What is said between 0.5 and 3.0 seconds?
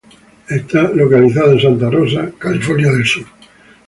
Está localizada en Santa Rosa, California.